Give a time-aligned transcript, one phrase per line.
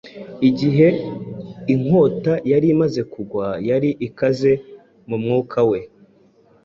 [0.49, 0.87] Igihe
[1.73, 4.51] inkota yari imaze kugwa yari ikaze
[5.07, 5.79] mu mwuka we